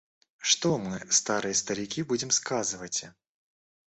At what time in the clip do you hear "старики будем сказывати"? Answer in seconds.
1.53-3.13